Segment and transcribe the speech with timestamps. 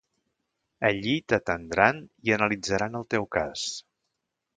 [0.87, 1.99] Allí t'atendran
[2.29, 3.67] i analitzaran el teu cas.